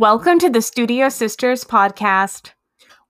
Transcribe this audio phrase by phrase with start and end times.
[0.00, 2.52] Welcome to the Studio Sisters podcast.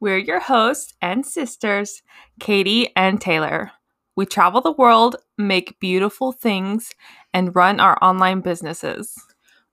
[0.01, 2.03] We're your hosts and sisters,
[2.41, 3.71] Katie and Taylor.
[4.17, 6.91] We travel the world, make beautiful things,
[7.33, 9.15] and run our online businesses.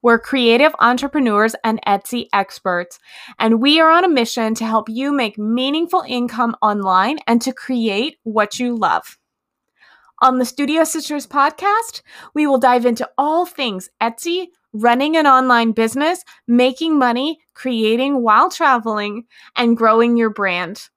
[0.04, 3.00] We're creative entrepreneurs and Etsy experts,
[3.40, 7.52] and we are on a mission to help you make meaningful income online and to
[7.52, 9.18] create what you love.
[10.22, 12.04] On the Studio Sisters podcast,
[12.36, 18.50] we will dive into all things Etsy, running an online business, making money, creating while
[18.50, 19.26] traveling,
[19.56, 20.90] and growing your brand.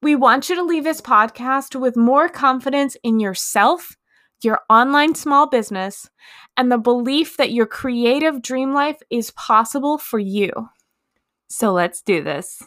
[0.00, 3.96] We want you to leave this podcast with more confidence in yourself,
[4.42, 6.08] your online small business,
[6.56, 10.50] and the belief that your creative dream life is possible for you.
[11.48, 12.62] So let's do this.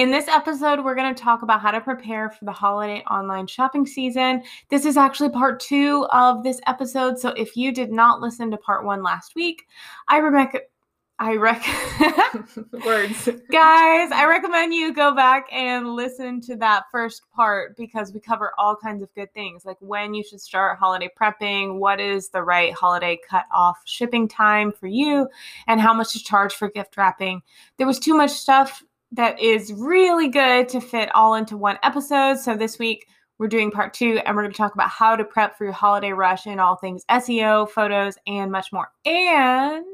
[0.00, 3.46] In this episode, we're going to talk about how to prepare for the holiday online
[3.46, 4.42] shopping season.
[4.70, 7.18] This is actually part two of this episode.
[7.18, 9.66] So if you did not listen to part one last week,
[10.08, 10.64] I recommend.
[11.18, 11.62] I rec
[12.86, 13.28] words.
[13.52, 18.52] Guys, I recommend you go back and listen to that first part because we cover
[18.56, 22.42] all kinds of good things like when you should start holiday prepping, what is the
[22.42, 25.28] right holiday cut off shipping time for you,
[25.66, 27.42] and how much to charge for gift wrapping.
[27.76, 28.82] There was too much stuff
[29.12, 32.38] that is really good to fit all into one episode.
[32.38, 33.06] So this week
[33.38, 35.72] we're doing part two and we're going to talk about how to prep for your
[35.72, 38.92] holiday rush and all things SEO, photos, and much more.
[39.04, 39.84] And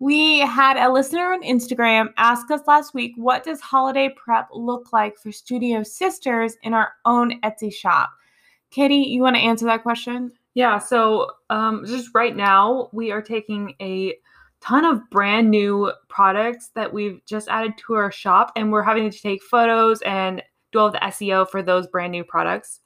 [0.00, 4.92] we had a listener on Instagram ask us last week, what does holiday prep look
[4.92, 8.10] like for Studio Sisters in our own Etsy shop?
[8.70, 10.32] Katie, you want to answer that question?
[10.54, 14.14] Yeah, so um, just right now, we are taking a
[14.64, 19.10] ton of brand new products that we've just added to our shop and we're having
[19.10, 20.42] to take photos and
[20.72, 22.80] do all the SEO for those brand new products.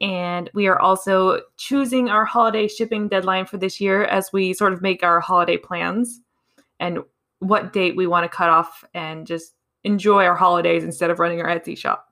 [0.00, 4.72] And we are also choosing our holiday shipping deadline for this year as we sort
[4.72, 6.22] of make our holiday plans
[6.80, 7.00] and
[7.40, 9.52] what date we want to cut off and just
[9.84, 12.10] enjoy our holidays instead of running our Etsy shop.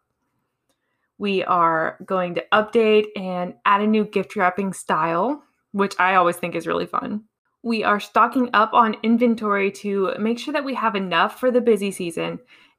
[1.17, 6.37] We are going to update and add a new gift wrapping style, which I always
[6.37, 7.25] think is really fun
[7.67, 11.61] we are stocking up on inventory to make sure that we have enough for the
[11.61, 12.39] busy season.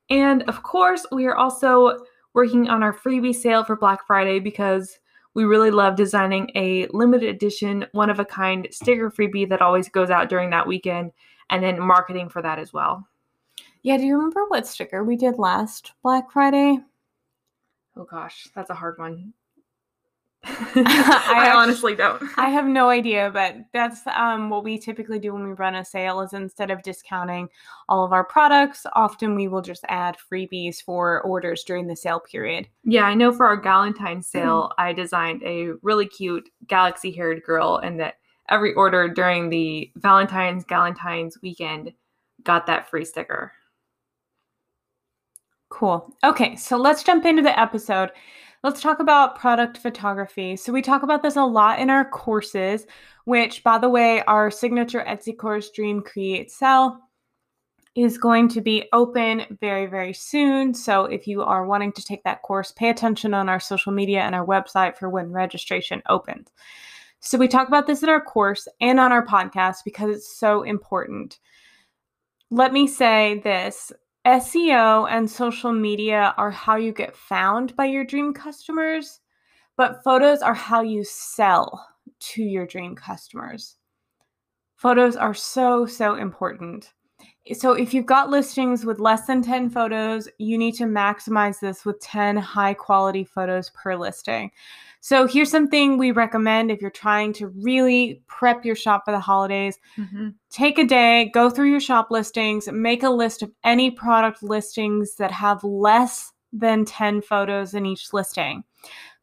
[0.10, 4.98] And of course, we are also working on our freebie sale for Black Friday because
[5.34, 9.90] we really love designing a limited edition, one of a kind sticker freebie that always
[9.90, 11.12] goes out during that weekend
[11.50, 13.06] and then marketing for that as well.
[13.82, 16.80] Yeah, do you remember what sticker we did last Black Friday?
[17.98, 19.34] Oh gosh, that's a hard one.
[20.76, 22.22] I, I honestly don't.
[22.38, 25.84] I have no idea, but that's um, what we typically do when we run a
[25.84, 26.22] sale.
[26.22, 27.50] Is instead of discounting
[27.90, 32.20] all of our products, often we will just add freebies for orders during the sale
[32.20, 32.68] period.
[32.84, 38.00] Yeah, I know for our Valentine's sale, I designed a really cute galaxy-haired girl, and
[38.00, 38.16] that
[38.50, 41.92] every order during the Valentine's Galentine's weekend
[42.44, 43.52] got that free sticker.
[45.70, 46.16] Cool.
[46.24, 48.12] Okay, so let's jump into the episode.
[48.64, 50.56] Let's talk about product photography.
[50.56, 52.88] So, we talk about this a lot in our courses,
[53.26, 57.00] which, by the way, our signature Etsy course, Dream Create Sell,
[57.96, 60.74] is going to be open very, very soon.
[60.74, 64.22] So, if you are wanting to take that course, pay attention on our social media
[64.22, 66.48] and our website for when registration opens.
[67.20, 70.64] So, we talk about this in our course and on our podcast because it's so
[70.64, 71.38] important.
[72.50, 73.92] Let me say this
[74.28, 79.22] SEO and social media are how you get found by your dream customers,
[79.78, 81.88] but photos are how you sell
[82.20, 83.78] to your dream customers.
[84.76, 86.92] Photos are so, so important.
[87.54, 91.86] So, if you've got listings with less than 10 photos, you need to maximize this
[91.86, 94.52] with 10 high quality photos per listing.
[95.00, 99.20] So here's something we recommend if you're trying to really prep your shop for the
[99.20, 99.78] holidays.
[99.98, 100.30] Mm-hmm.
[100.50, 105.16] Take a day, go through your shop listings, make a list of any product listings
[105.16, 108.64] that have less than 10 photos in each listing.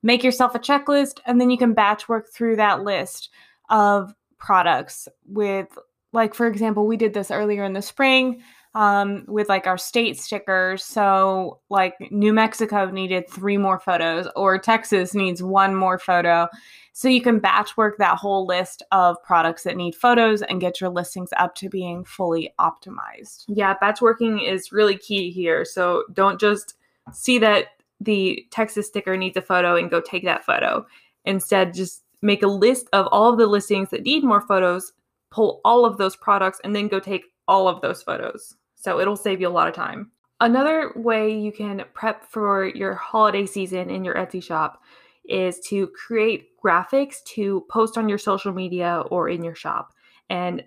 [0.03, 3.31] Make yourself a checklist, and then you can batch work through that list
[3.69, 5.69] of products with,
[6.15, 8.43] like, for example, we did this earlier in the spring
[8.75, 10.85] um, with like our state stickers.
[10.85, 16.49] So, like New Mexico needed three more photos, or Texas needs one more photo.
[16.93, 20.81] So, you can batch work that whole list of products that need photos and get
[20.81, 23.45] your listings up to being fully optimized.
[23.49, 25.65] Yeah, batch working is really key here.
[25.65, 26.75] So, don't just
[27.13, 27.67] see that
[28.01, 30.87] the Texas sticker needs a photo and go take that photo.
[31.25, 34.93] Instead, just make a list of all of the listings that need more photos,
[35.35, 38.55] pull all of those products, and then go take all of those photos.
[38.77, 40.13] So it'll save you a lot of time.
[40.41, 44.83] Another way you can prep for your holiday season in your Etsy shop
[45.25, 49.93] is to create graphics to post on your social media or in your shop.
[50.31, 50.63] And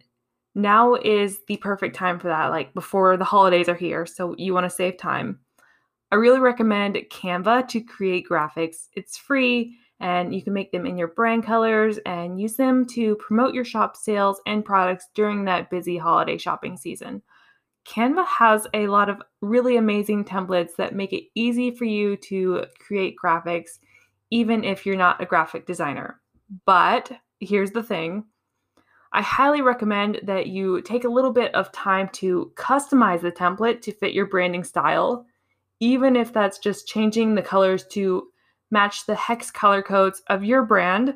[0.55, 4.05] now is the perfect time for that, like before the holidays are here.
[4.05, 5.39] So you want to save time.
[6.11, 8.87] I really recommend Canva to create graphics.
[8.93, 13.15] It's free and you can make them in your brand colors and use them to
[13.15, 17.21] promote your shop sales and products during that busy holiday shopping season.
[17.87, 22.65] Canva has a lot of really amazing templates that make it easy for you to
[22.79, 23.79] create graphics,
[24.29, 26.19] even if you're not a graphic designer.
[26.65, 28.25] But here's the thing
[29.13, 33.81] I highly recommend that you take a little bit of time to customize the template
[33.81, 35.25] to fit your branding style,
[35.79, 38.27] even if that's just changing the colors to
[38.71, 41.15] match the hex color codes of your brand,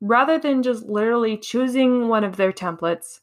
[0.00, 3.20] rather than just literally choosing one of their templates,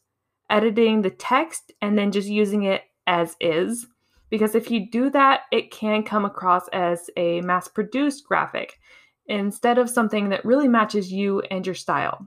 [0.50, 3.86] editing the text, and then just using it as is.
[4.30, 8.78] Because if you do that, it can come across as a mass produced graphic
[9.26, 12.26] instead of something that really matches you and your style.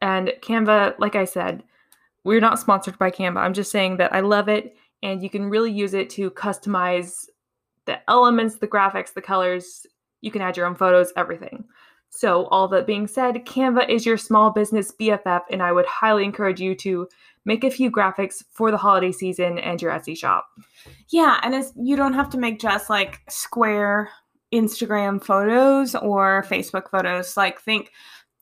[0.00, 1.62] And Canva, like I said,
[2.24, 3.38] we're not sponsored by Canva.
[3.38, 7.26] I'm just saying that I love it and you can really use it to customize
[7.84, 9.86] the elements, the graphics, the colors.
[10.24, 11.64] You can add your own photos, everything.
[12.08, 16.24] So, all that being said, Canva is your small business BFF, and I would highly
[16.24, 17.08] encourage you to
[17.44, 20.46] make a few graphics for the holiday season and your Etsy shop.
[21.10, 24.10] Yeah, and it's, you don't have to make just like square
[24.52, 27.36] Instagram photos or Facebook photos.
[27.36, 27.90] Like, think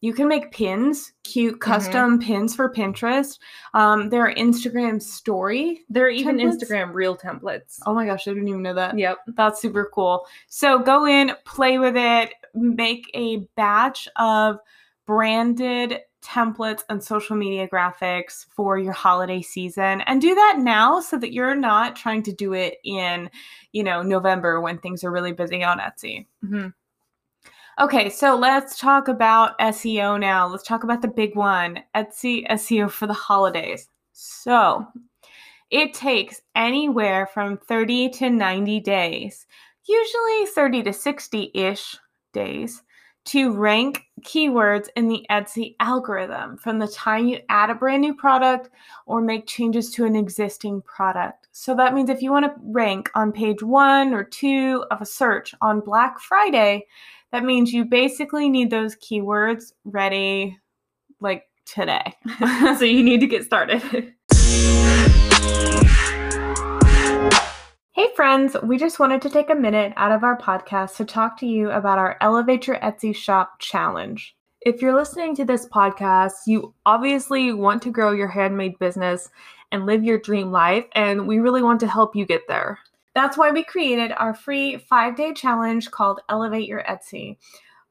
[0.02, 1.72] you can make pins, cute mm-hmm.
[1.72, 2.26] custom mm-hmm.
[2.26, 3.38] pins for Pinterest.
[3.72, 5.82] Um, there are Instagram story.
[5.88, 6.60] There are even templates.
[6.60, 7.78] Instagram reel templates.
[7.86, 8.98] Oh my gosh, I didn't even know that.
[8.98, 9.18] Yep.
[9.28, 10.26] That's super cool.
[10.48, 14.58] So go in, play with it, make a batch of
[15.06, 21.18] branded templates and social media graphics for your holiday season and do that now so
[21.18, 23.28] that you're not trying to do it in
[23.72, 26.68] you know november when things are really busy on etsy mm-hmm.
[27.80, 32.90] Okay so let's talk about seo now let's talk about the big one etsy seo
[32.90, 34.86] for the holidays so
[35.70, 39.46] it takes anywhere from 30 to 90 days
[39.86, 41.96] usually 30 to 60 ish
[42.32, 42.82] days
[43.24, 48.14] to rank keywords in the Etsy algorithm from the time you add a brand new
[48.14, 48.68] product
[49.06, 51.48] or make changes to an existing product.
[51.52, 55.06] So that means if you want to rank on page one or two of a
[55.06, 56.86] search on Black Friday,
[57.32, 60.58] that means you basically need those keywords ready
[61.20, 62.14] like today.
[62.78, 63.82] so you need to get started.
[67.94, 71.38] Hey, friends, we just wanted to take a minute out of our podcast to talk
[71.40, 74.34] to you about our Elevate Your Etsy Shop challenge.
[74.62, 79.28] If you're listening to this podcast, you obviously want to grow your handmade business
[79.70, 82.78] and live your dream life, and we really want to help you get there.
[83.14, 87.36] That's why we created our free five day challenge called Elevate Your Etsy.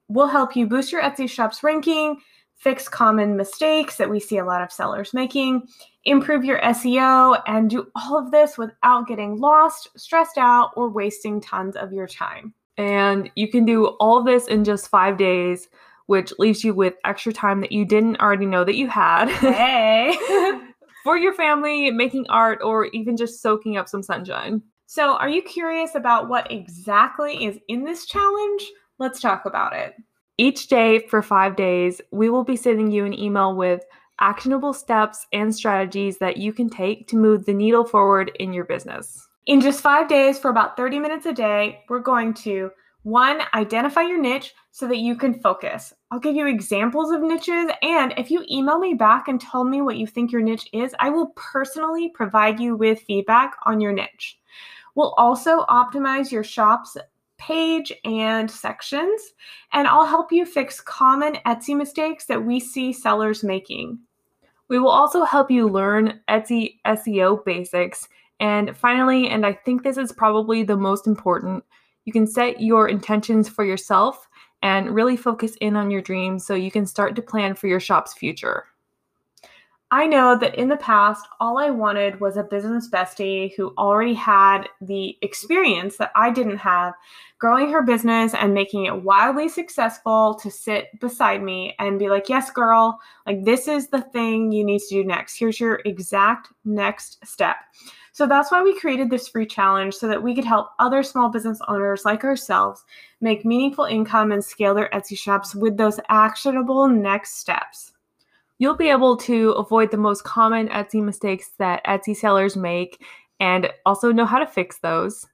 [0.07, 2.18] We'll help you boost your Etsy shop's ranking,
[2.57, 5.68] fix common mistakes that we see a lot of sellers making,
[6.06, 11.39] improve your SEO, and do all of this without getting lost, stressed out, or wasting
[11.39, 12.53] tons of your time.
[12.77, 15.69] And you can do all this in just five days,
[16.07, 19.29] which leaves you with extra time that you didn't already know that you had.
[19.29, 20.17] Hey!
[21.03, 24.62] for your family, making art, or even just soaking up some sunshine.
[24.93, 28.69] So, are you curious about what exactly is in this challenge?
[29.00, 29.95] Let's talk about it.
[30.38, 33.86] Each day for five days, we will be sending you an email with
[34.19, 38.65] actionable steps and strategies that you can take to move the needle forward in your
[38.65, 39.29] business.
[39.45, 42.69] In just five days, for about 30 minutes a day, we're going to
[43.03, 45.93] one, identify your niche so that you can focus.
[46.12, 49.81] I'll give you examples of niches, and if you email me back and tell me
[49.81, 53.93] what you think your niche is, I will personally provide you with feedback on your
[53.93, 54.38] niche.
[54.95, 56.98] We'll also optimize your shop's
[57.38, 59.33] page and sections,
[59.74, 64.00] and I'll help you fix common Etsy mistakes that we see sellers making.
[64.67, 68.07] We will also help you learn Etsy SEO basics.
[68.39, 71.63] And finally, and I think this is probably the most important,
[72.05, 74.27] you can set your intentions for yourself
[74.62, 77.79] and really focus in on your dreams so you can start to plan for your
[77.79, 78.65] shop's future.
[79.93, 84.13] I know that in the past, all I wanted was a business bestie who already
[84.13, 86.93] had the experience that I didn't have,
[87.39, 92.29] growing her business and making it wildly successful to sit beside me and be like,
[92.29, 95.36] yes, girl, like this is the thing you need to do next.
[95.36, 97.57] Here's your exact next step.
[98.13, 101.27] So that's why we created this free challenge so that we could help other small
[101.27, 102.86] business owners like ourselves
[103.19, 107.91] make meaningful income and scale their Etsy shops with those actionable next steps.
[108.62, 113.03] You'll be able to avoid the most common Etsy mistakes that Etsy sellers make
[113.39, 115.25] and also know how to fix those.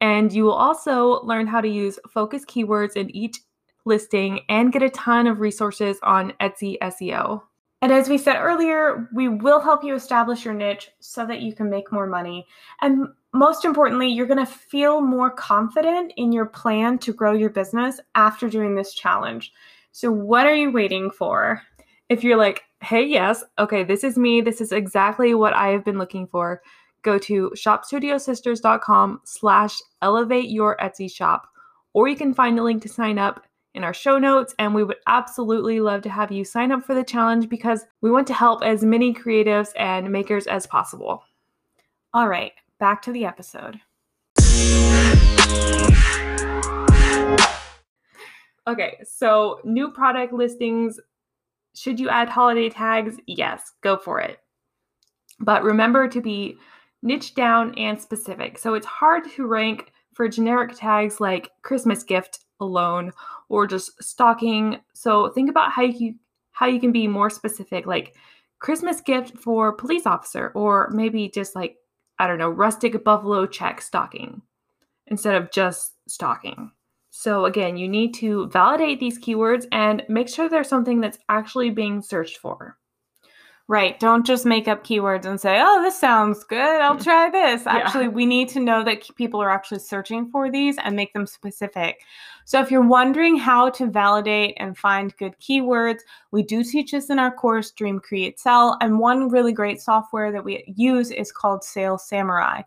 [0.00, 3.36] And you will also learn how to use focus keywords in each
[3.84, 7.42] listing and get a ton of resources on Etsy SEO.
[7.82, 11.52] And as we said earlier, we will help you establish your niche so that you
[11.52, 12.46] can make more money.
[12.80, 17.50] And most importantly, you're going to feel more confident in your plan to grow your
[17.50, 19.52] business after doing this challenge.
[19.92, 21.62] So, what are you waiting for?
[22.10, 25.84] If you're like, hey, yes, okay, this is me, this is exactly what I have
[25.84, 26.60] been looking for,
[27.02, 31.48] go to shopstudiosisters.com slash elevate your Etsy shop,
[31.94, 34.54] or you can find a link to sign up in our show notes.
[34.58, 38.10] And we would absolutely love to have you sign up for the challenge because we
[38.10, 41.24] want to help as many creatives and makers as possible.
[42.12, 43.80] All right, back to the episode.
[48.66, 51.00] Okay, so new product listings.
[51.74, 53.16] Should you add holiday tags?
[53.26, 54.38] Yes, go for it.
[55.40, 56.58] But remember to be
[57.02, 58.58] niche down and specific.
[58.58, 63.12] So it's hard to rank for generic tags like Christmas gift alone
[63.48, 64.80] or just stocking.
[64.94, 66.14] So think about how you
[66.52, 68.14] how you can be more specific like
[68.60, 71.76] Christmas gift for police officer or maybe just like
[72.18, 74.42] I don't know, rustic buffalo check stocking
[75.08, 76.70] instead of just stocking.
[77.16, 81.70] So again, you need to validate these keywords and make sure there's something that's actually
[81.70, 82.76] being searched for.
[83.68, 83.98] Right.
[84.00, 86.80] Don't just make up keywords and say, oh, this sounds good.
[86.80, 87.04] I'll mm.
[87.04, 87.68] try this.
[87.68, 88.10] Actually, yeah.
[88.10, 92.00] we need to know that people are actually searching for these and make them specific.
[92.46, 97.08] So, if you're wondering how to validate and find good keywords, we do teach this
[97.08, 98.76] in our course, Dream Create Sell.
[98.80, 102.62] And one really great software that we use is called Sales Samurai.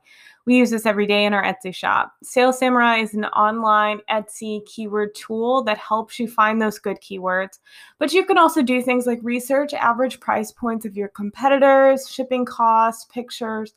[0.47, 2.13] We use this every day in our Etsy shop.
[2.23, 7.59] Sales Samurai is an online Etsy keyword tool that helps you find those good keywords.
[7.99, 12.45] But you can also do things like research average price points of your competitors, shipping
[12.45, 13.73] costs, pictures,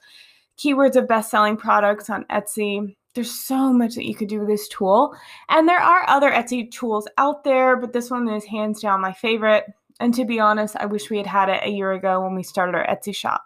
[0.57, 2.95] keywords of best selling products on Etsy.
[3.15, 5.15] There's so much that you could do with this tool.
[5.49, 9.13] And there are other Etsy tools out there, but this one is hands down my
[9.13, 9.65] favorite.
[9.99, 12.43] And to be honest, I wish we had had it a year ago when we
[12.43, 13.43] started our Etsy shop.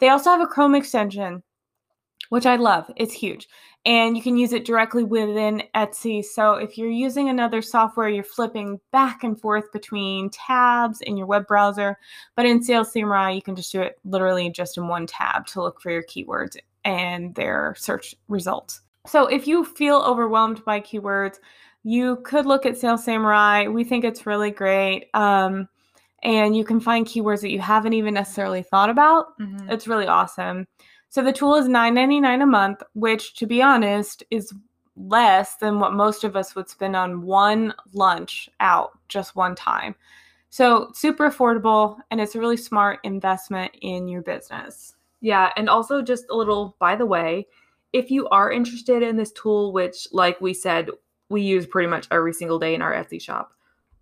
[0.00, 1.42] They also have a Chrome extension
[2.28, 2.90] which I love.
[2.96, 3.48] It's huge.
[3.84, 6.24] And you can use it directly within Etsy.
[6.24, 11.26] So if you're using another software, you're flipping back and forth between tabs in your
[11.26, 11.96] web browser.
[12.34, 15.62] But in Sales Samurai, you can just do it literally just in one tab to
[15.62, 18.80] look for your keywords and their search results.
[19.06, 21.38] So if you feel overwhelmed by keywords,
[21.82, 23.68] you could look at Sales Samurai.
[23.68, 25.08] We think it's really great.
[25.14, 25.68] Um,
[26.22, 29.38] and you can find keywords that you haven't even necessarily thought about.
[29.38, 29.70] Mm-hmm.
[29.70, 30.66] It's really awesome.
[31.08, 34.52] So the tool is $9.99 a month, which to be honest is
[34.96, 39.94] less than what most of us would spend on one lunch out just one time.
[40.50, 44.94] So super affordable and it's a really smart investment in your business.
[45.20, 47.46] Yeah, and also just a little by the way,
[47.96, 50.90] if you are interested in this tool which like we said
[51.30, 53.52] we use pretty much every single day in our Etsy shop,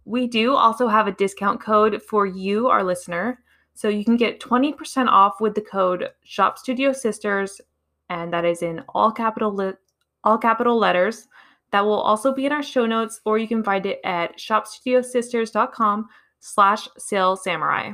[0.04, 3.38] we do also have a discount code for you our listener
[3.74, 7.60] so you can get 20% off with the code Shop Studio Sisters,
[8.08, 9.72] and that is in all capital li-
[10.22, 11.26] all capital letters.
[11.72, 16.08] That will also be in our show notes, or you can find it at shopstudiosisters.com
[16.38, 17.92] slash sales samurai.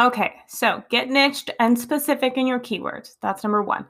[0.00, 3.16] Okay, so get niched and specific in your keywords.
[3.20, 3.84] That's number one.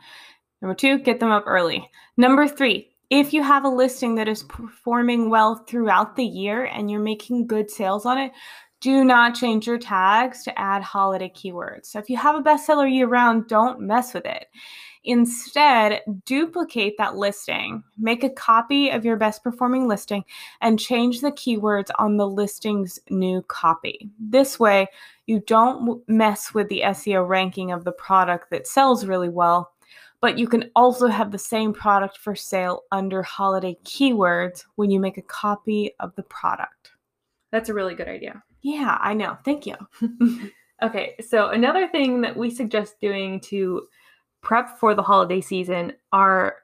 [0.60, 1.88] Number two, get them up early.
[2.16, 6.90] Number three, if you have a listing that is performing well throughout the year and
[6.90, 8.32] you're making good sales on it,
[8.80, 11.86] do not change your tags to add holiday keywords.
[11.86, 14.46] So if you have a bestseller year round, don't mess with it.
[15.04, 20.22] Instead, duplicate that listing, make a copy of your best performing listing,
[20.60, 24.10] and change the keywords on the listing's new copy.
[24.20, 24.86] This way,
[25.26, 29.72] you don't mess with the SEO ranking of the product that sells really well,
[30.20, 34.98] but you can also have the same product for sale under holiday keywords when you
[34.98, 36.92] make a copy of the product.
[37.52, 38.42] That's a really good idea.
[38.62, 39.38] Yeah, I know.
[39.44, 39.76] Thank you.
[40.82, 43.86] okay, so another thing that we suggest doing to
[44.42, 46.56] prep for the holiday season are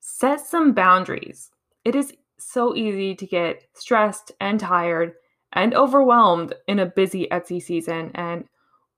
[0.00, 1.50] set some boundaries.
[1.84, 5.14] It is so easy to get stressed and tired
[5.52, 8.10] and overwhelmed in a busy Etsy season.
[8.14, 8.44] And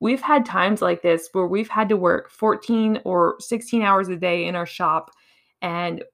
[0.00, 4.16] we've had times like this where we've had to work 14 or 16 hours a
[4.16, 5.10] day in our shop.
[5.62, 6.04] And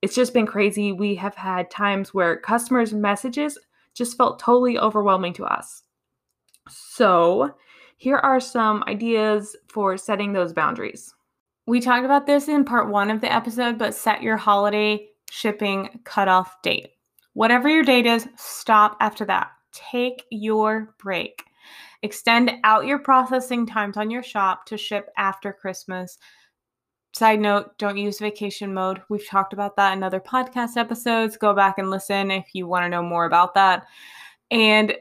[0.00, 0.92] it's just been crazy.
[0.92, 3.58] We have had times where customers' messages
[3.94, 5.82] just felt totally overwhelming to us.
[6.68, 7.54] So,
[7.96, 11.14] here are some ideas for setting those boundaries.
[11.66, 16.00] We talked about this in part one of the episode, but set your holiday shipping
[16.04, 16.90] cutoff date.
[17.34, 19.52] Whatever your date is, stop after that.
[19.72, 21.44] Take your break.
[22.02, 26.18] Extend out your processing times on your shop to ship after Christmas.
[27.14, 29.02] Side note, don't use vacation mode.
[29.08, 31.36] We've talked about that in other podcast episodes.
[31.36, 33.86] Go back and listen if you want to know more about that.
[34.50, 34.94] And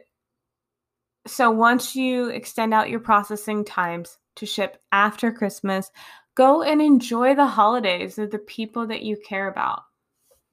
[1.26, 5.92] so once you extend out your processing times to ship after Christmas,
[6.36, 9.84] go and enjoy the holidays with the people that you care about.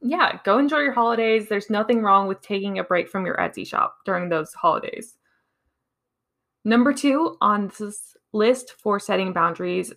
[0.00, 1.48] Yeah, go enjoy your holidays.
[1.48, 5.17] There's nothing wrong with taking a break from your Etsy shop during those holidays.
[6.64, 9.92] Number two on this list for setting boundaries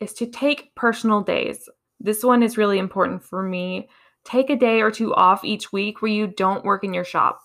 [0.00, 1.68] is to take personal days.
[2.00, 3.88] This one is really important for me.
[4.24, 7.40] Take a day or two off each week where you don't work in your shop.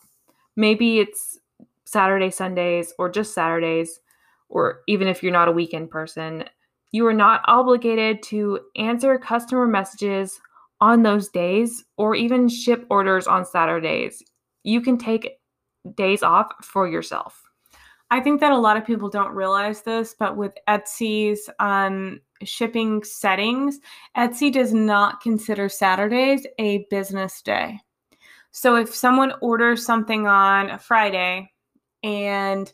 [0.55, 1.39] Maybe it's
[1.85, 3.99] Saturday, Sundays, or just Saturdays,
[4.49, 6.43] or even if you're not a weekend person.
[6.91, 10.39] You are not obligated to answer customer messages
[10.81, 14.23] on those days or even ship orders on Saturdays.
[14.63, 15.39] You can take
[15.95, 17.48] days off for yourself.
[18.11, 23.03] I think that a lot of people don't realize this, but with Etsy's um, shipping
[23.03, 23.79] settings,
[24.17, 27.79] Etsy does not consider Saturdays a business day.
[28.51, 31.51] So if someone orders something on a Friday
[32.01, 32.71] and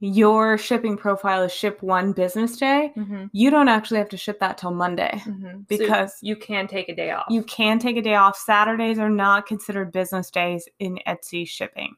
[0.00, 3.26] your shipping profile is ship one business day, mm-hmm.
[3.32, 5.60] you don't actually have to ship that till Monday mm-hmm.
[5.68, 7.26] because so you can take a day off.
[7.28, 8.36] You can take a day off.
[8.36, 11.94] Saturdays are not considered business days in Etsy shipping.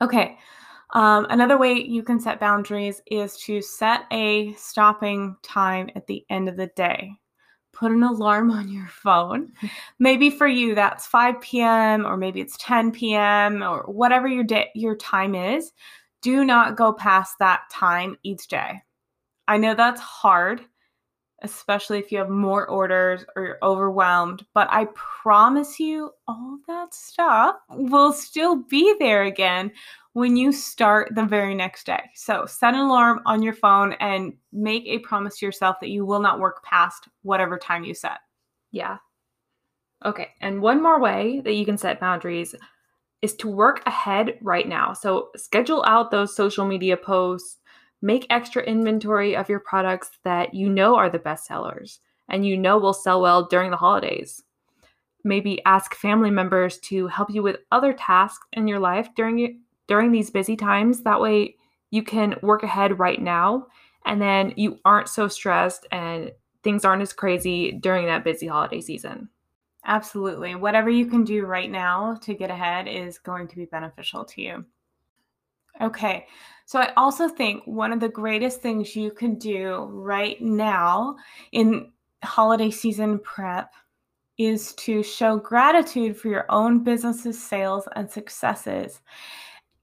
[0.00, 0.38] Okay.
[0.96, 6.24] Um, another way you can set boundaries is to set a stopping time at the
[6.30, 7.12] end of the day.
[7.74, 9.52] Put an alarm on your phone.
[9.98, 12.06] maybe for you that's 5 p.m.
[12.06, 13.62] or maybe it's 10 p.m.
[13.62, 15.70] or whatever your day your time is
[16.22, 18.80] do not go past that time each day.
[19.46, 20.62] I know that's hard,
[21.42, 26.94] especially if you have more orders or you're overwhelmed, but I promise you all that
[26.94, 29.70] stuff will still be there again
[30.14, 32.02] when you start the very next day.
[32.14, 36.06] So set an alarm on your phone and make a promise to yourself that you
[36.06, 38.18] will not work past whatever time you set.
[38.72, 38.96] Yeah.
[40.04, 40.30] Okay.
[40.40, 42.54] And one more way that you can set boundaries
[43.22, 44.92] is to work ahead right now.
[44.92, 47.58] So schedule out those social media posts,
[48.06, 52.56] make extra inventory of your products that you know are the best sellers and you
[52.56, 54.44] know will sell well during the holidays.
[55.24, 60.12] Maybe ask family members to help you with other tasks in your life during during
[60.12, 61.02] these busy times.
[61.02, 61.56] That way
[61.90, 63.66] you can work ahead right now
[64.04, 66.30] and then you aren't so stressed and
[66.62, 69.28] things aren't as crazy during that busy holiday season.
[69.84, 70.54] Absolutely.
[70.54, 74.42] Whatever you can do right now to get ahead is going to be beneficial to
[74.42, 74.64] you.
[75.80, 76.26] Okay.
[76.66, 81.16] So I also think one of the greatest things you can do right now
[81.52, 81.92] in
[82.24, 83.72] holiday season prep
[84.38, 89.00] is to show gratitude for your own business's sales and successes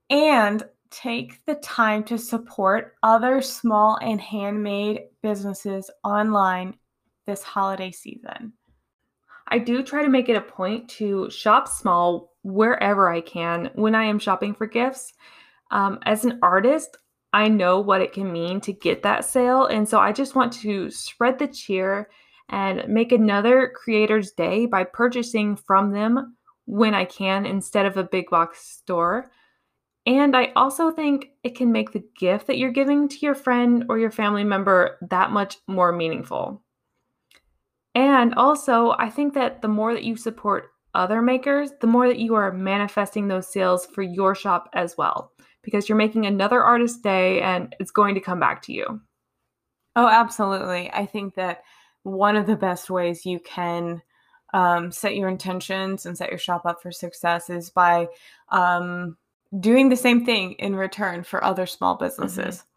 [0.09, 6.75] and take the time to support other small and handmade businesses online
[7.25, 8.53] this holiday season.
[9.47, 13.95] I do try to make it a point to shop small wherever I can when
[13.95, 15.13] I am shopping for gifts.
[15.73, 16.97] Um, as an artist,
[17.33, 19.65] I know what it can mean to get that sale.
[19.65, 22.09] And so I just want to spread the cheer
[22.47, 28.03] and make another creator's day by purchasing from them when I can instead of a
[28.03, 29.31] big box store.
[30.05, 33.85] And I also think it can make the gift that you're giving to your friend
[33.89, 36.61] or your family member that much more meaningful.
[37.95, 42.19] And also, I think that the more that you support other makers, the more that
[42.19, 45.31] you are manifesting those sales for your shop as well,
[45.63, 49.01] because you're making another artist day and it's going to come back to you.
[49.95, 50.91] Oh, absolutely.
[50.91, 51.63] I think that
[52.03, 54.01] one of the best ways you can
[54.53, 58.07] um, set your intentions and set your shop up for success is by
[58.49, 59.17] um,
[59.59, 62.57] doing the same thing in return for other small businesses.
[62.57, 62.67] Mm-hmm.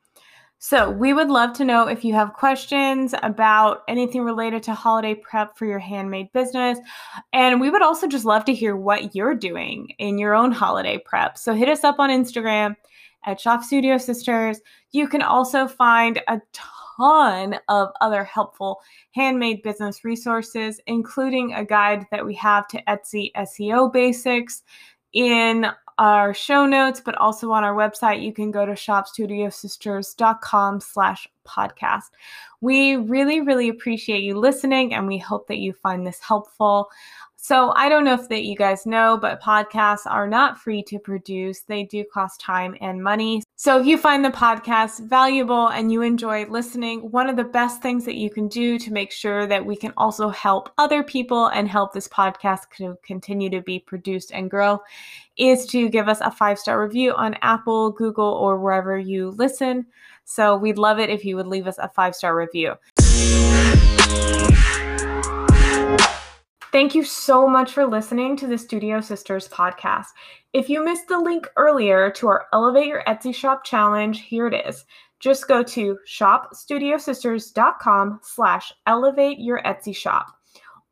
[0.59, 5.15] So, we would love to know if you have questions about anything related to holiday
[5.15, 6.79] prep for your handmade business.
[7.35, 10.99] And we would also just love to hear what you're doing in your own holiday
[11.05, 11.37] prep.
[11.37, 12.75] So, hit us up on Instagram
[13.27, 14.61] at Shop Studio Sisters.
[14.93, 18.81] You can also find a ton of other helpful
[19.13, 24.63] handmade business resources, including a guide that we have to Etsy SEO basics
[25.13, 25.67] in
[25.99, 32.11] our show notes, but also on our website, you can go to shopstudiosisters.com slash podcast.
[32.61, 36.91] We really, really appreciate you listening and we hope that you find this helpful.
[37.47, 40.99] So I don't know if that you guys know, but podcasts are not free to
[40.99, 41.61] produce.
[41.61, 43.45] They do cost time and money.
[43.55, 47.81] So if you find the podcast valuable and you enjoy listening, one of the best
[47.81, 51.47] things that you can do to make sure that we can also help other people
[51.47, 54.83] and help this podcast to continue to be produced and grow
[55.37, 59.87] is to give us a five star review on Apple, Google, or wherever you listen.
[60.25, 62.75] So we'd love it if you would leave us a five star review.
[66.77, 70.09] Thank you so much for listening to the Studio Sisters podcast.
[70.53, 74.67] If you missed the link earlier to our Elevate Your Etsy Shop challenge, here it
[74.69, 74.85] is.
[75.19, 80.27] Just go to shopstudiosisters.com slash elevate your Etsy shop.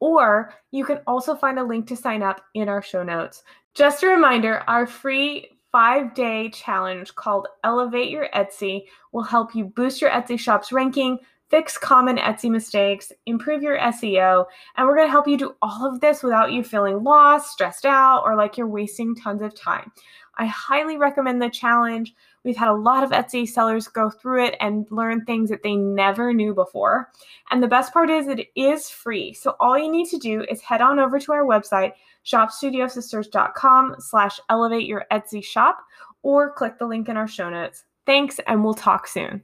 [0.01, 3.42] Or you can also find a link to sign up in our show notes.
[3.75, 9.66] Just a reminder, our free five day challenge called Elevate Your Etsy will help you
[9.66, 11.18] boost your Etsy shop's ranking,
[11.50, 15.87] fix common Etsy mistakes, improve your SEO, and we're going to help you do all
[15.87, 19.92] of this without you feeling lost, stressed out, or like you're wasting tons of time.
[20.37, 22.14] I highly recommend the challenge.
[22.44, 25.76] We've had a lot of Etsy sellers go through it and learn things that they
[25.76, 27.11] never knew before.
[27.50, 29.33] And the best part is it is free.
[29.33, 31.92] So all you need to do is head on over to our website,
[32.24, 35.78] shopstudiosisters.com slash elevate your Etsy shop,
[36.22, 37.85] or click the link in our show notes.
[38.07, 39.42] Thanks, and we'll talk soon.